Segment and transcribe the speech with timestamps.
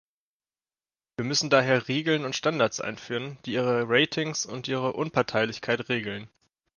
[1.17, 6.27] Wir müssen daher Regeln und Standards einführen, die ihre Ratings und ihre Unparteilichkeit regeln.